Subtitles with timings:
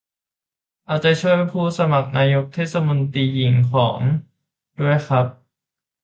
[0.85, 3.99] เอาใจช่วยผู้สมัครนายกเทศมนตรีหญิง ของ
[4.79, 5.27] ด้วยครับ